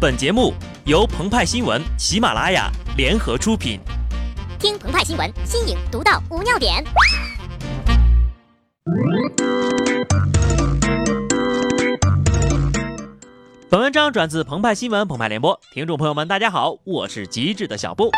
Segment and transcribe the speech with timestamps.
[0.00, 0.54] 本节目
[0.86, 3.78] 由澎湃新闻、喜马拉雅联合出品。
[4.58, 6.82] 听澎湃新闻，新颖独到，无尿点。
[13.68, 18.10] 本文章转自澎湃新闻《澎湃联播，听众朋友们，大家好，我是机智的小布。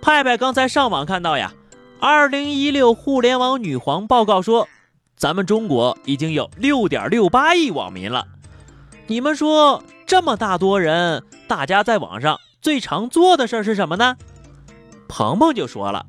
[0.00, 1.52] 派派刚才上网看到呀，
[2.00, 4.66] 二零一六互联网女皇报告说，
[5.16, 8.26] 咱们中国已经有六点六八亿网民了。
[9.06, 9.80] 你们说？
[10.12, 14.18] 这么大多人，大家在网上最常做的事儿是什么呢？
[15.08, 16.04] 鹏鹏就说了，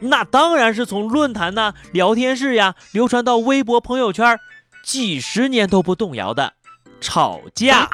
[0.00, 4.38] 那当然是从论坛呐、聊天室呀流传到微博、朋友圈，
[4.82, 6.54] 几十年都不动摇的
[7.02, 7.90] 吵架。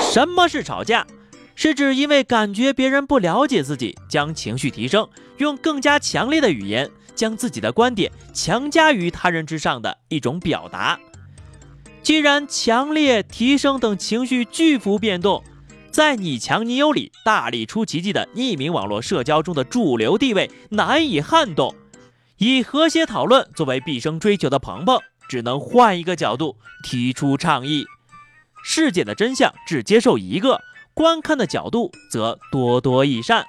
[0.00, 1.06] 什么是吵架？
[1.54, 10.98] 是指因为感觉别人不了解自己，将情绪提升，用更加强烈的语言将自己的观点强加于他人之上的一种表达。
[12.02, 15.44] 既然强烈、提升等情绪巨幅变动，
[15.90, 21.74] 在你强你有理、大力出奇迹的匿名网络社交中的主流地位难以撼动，
[22.38, 27.84] 以和谐讨论作为毕生追求的鹏鹏，只能换一个角度提出倡议。
[28.64, 30.62] 世界的真相只接受一个，
[30.94, 33.46] 观看的角度则多多益善。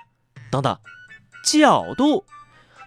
[0.52, 0.78] 等等，
[1.46, 2.26] 角度？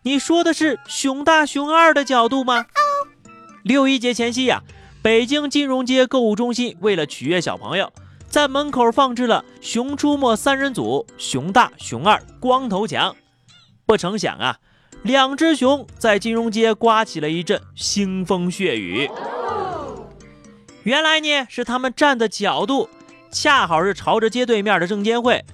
[0.03, 2.67] 你说的是熊大、熊二的角度吗？
[3.63, 4.63] 六一节前夕呀。
[5.03, 7.93] 北京金融街购物中心为了取悦小朋友，
[8.29, 13.17] 在门口放置了《熊出没》三人组，熊大、熊二、光头强。
[13.85, 14.59] 不成想啊，
[15.03, 19.11] 两只熊在金融街刮起了一阵腥风血雨。
[20.85, 22.89] 原来呢，是他们站的角度
[23.33, 25.45] 恰好是朝着街对面的证监会。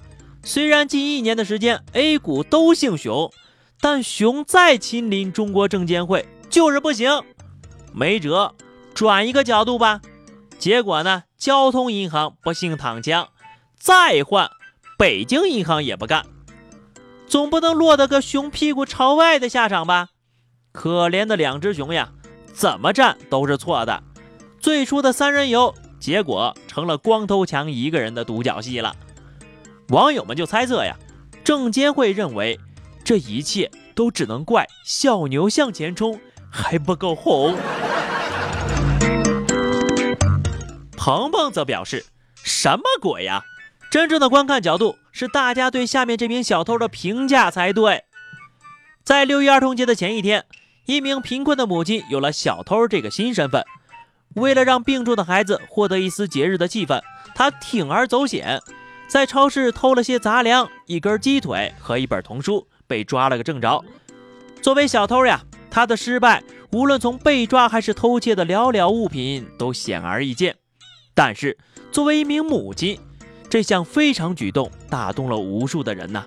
[0.43, 3.31] 虽然近一年的时间 A 股都姓熊，
[3.81, 7.09] 但熊再亲临中国证监会就是不行，
[7.91, 8.53] 没辙。
[8.99, 10.01] 转一个角度吧，
[10.57, 11.23] 结果呢？
[11.37, 13.29] 交通银行不幸躺枪，
[13.77, 14.51] 再换
[14.97, 16.25] 北京银行也不干，
[17.25, 20.09] 总不能落得个熊屁股朝外的下场吧？
[20.73, 22.09] 可怜的两只熊呀，
[22.51, 24.03] 怎么站都是错的。
[24.59, 28.93] 最初的三人游，结果成了光头强一个人的独角戏了。
[29.87, 30.97] 网友们就猜测呀，
[31.45, 32.59] 证监会认为
[33.05, 36.19] 这一切都只能怪小牛向前冲
[36.51, 37.55] 还不够红。
[40.99, 42.05] 鹏鹏则表示
[42.43, 43.45] ：“什么鬼呀？
[43.89, 48.03] 真正的观看角度是大家对下面这名小偷的评价才对。”
[49.05, 50.45] 在六一儿童节的前一天，
[50.87, 53.63] 一名贫困的母亲有了小偷这个新身份。
[54.35, 57.01] 为了让病重的孩子获得一丝节日的气氛，
[57.33, 58.61] 她铤而走险，
[59.07, 63.81] 在超市偷了些杂粮、一根鸡腿和一本童书，被抓了个正着。
[64.61, 66.43] 作为小偷呀，他的失败
[66.73, 70.58] 无论从被抓还是偷窃的寥寥物品都显而易见。
[71.19, 71.57] 但是，
[71.91, 72.97] 作为一名母亲，
[73.49, 76.25] 这项非常举动打动了无数的人呐。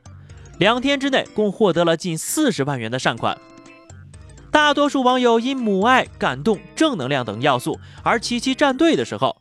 [0.58, 3.38] 两天之内，共获得了近四十万元的善款。
[4.50, 9.38] 大多数网友因母爱、感动、正能量等要素而齐齐站队的时候，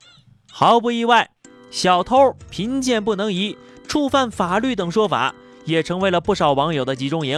[0.49, 1.29] 毫不意外，
[1.69, 5.35] 小偷、贫贱不能移、触犯法律等说法
[5.65, 7.37] 也成为了不少网友的集中营。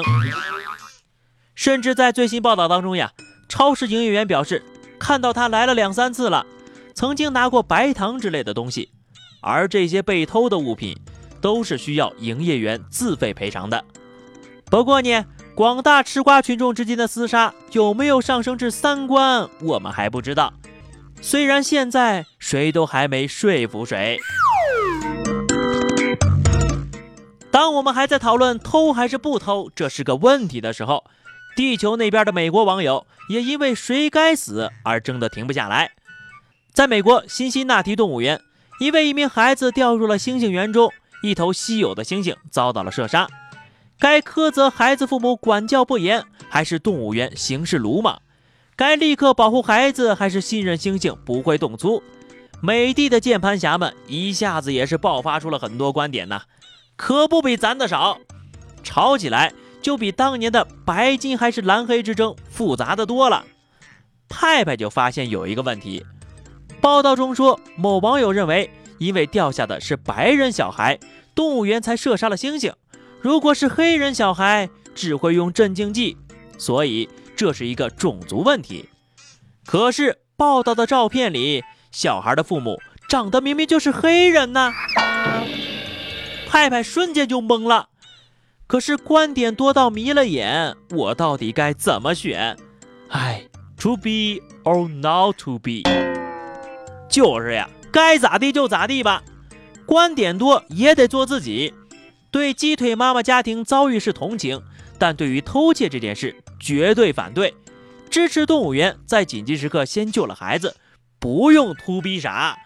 [1.56, 3.12] 甚至在最新报道当中呀，
[3.50, 4.64] 超市营业员表示，
[5.00, 6.46] 看到他来了两三次了。
[6.94, 8.92] 曾经拿过白糖之类的东西，
[9.42, 10.96] 而这些被偷的物品
[11.42, 13.84] 都是需要营业员自费赔偿的。
[14.66, 20.54] 不过呢，广大吃瓜群众之间的厮杀有没有上升至三观，我们还不知道。
[21.22, 24.20] 虽然现在谁都还没说服谁。
[27.52, 31.04] 当我们还在讨论偷还是不偷这是个问题的时候，
[31.56, 35.92] 地球那边的美国网友也因为谁该死而争得停不下来。
[36.74, 38.42] 在美国辛辛那提动物园，
[38.80, 40.92] 因为一名孩子掉入了猩猩园中，
[41.22, 43.28] 一头稀有的猩猩遭到了射杀。
[44.00, 48.20] 该苛责孩子父母管教不严，还是动物园行事鲁莽？
[48.76, 52.02] 该立刻保护孩子，还是信任猩猩不会动粗？
[52.60, 56.42] 美帝的键盘侠们一下子也是爆发出了很多观点呐，
[56.96, 58.18] 可不比咱的少。
[58.82, 63.46] 吵起来就比当年的白金还是蓝黑之争复杂的多了。
[64.28, 66.04] 派派就发现有一个问题。
[66.84, 71.00] 报道中说，某网友认为，因为掉下的是白人小孩，
[71.34, 72.74] 动物园才射杀了猩猩；
[73.22, 76.18] 如果是黑人小孩，只会用镇静剂，
[76.58, 77.08] 所以
[77.38, 78.90] 这是一个种族问题。
[79.66, 82.78] 可是报道的照片里，小孩的父母
[83.08, 84.74] 长得明明就是黑人呢。
[86.50, 87.88] 派派瞬间就懵了。
[88.68, 92.58] 可是观点多到迷了眼，我到底该怎么选？
[93.08, 93.46] 哎
[93.78, 95.84] ，to be or not to be？
[97.14, 99.22] 就是呀，该咋地就咋地吧。
[99.86, 101.72] 观点多也得做自己。
[102.32, 104.60] 对鸡腿妈妈家庭遭遇是同情，
[104.98, 107.54] 但对于偷窃这件事绝对反对，
[108.10, 110.76] 支持动物园在紧急时刻先救了孩子，
[111.20, 112.58] 不用突逼啥，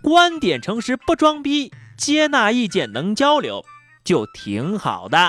[0.00, 3.64] 观点诚实不装逼，接纳意见能交流，
[4.04, 5.28] 就挺好的。